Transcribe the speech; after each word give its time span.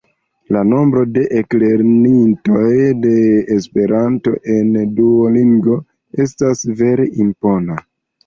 La 0.55 0.61
nombro 0.67 1.01
de 1.17 1.23
eklernintoj 1.39 2.71
de 3.03 3.11
Esperanto 3.57 4.33
en 4.55 4.71
Duolingo 5.01 5.77
estas 6.25 6.65
vere 6.83 7.07
impona! 7.27 7.79